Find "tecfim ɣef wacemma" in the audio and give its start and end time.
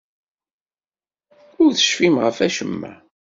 1.73-2.93